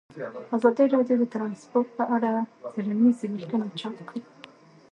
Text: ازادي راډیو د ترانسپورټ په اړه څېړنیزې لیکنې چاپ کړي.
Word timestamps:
ازادي 0.55 0.83
راډیو 0.95 1.17
د 1.21 1.23
ترانسپورټ 1.33 1.87
په 1.97 2.03
اړه 2.15 2.31
څېړنیزې 2.73 3.25
لیکنې 3.39 3.69
چاپ 3.79 3.95
کړي. 4.07 4.21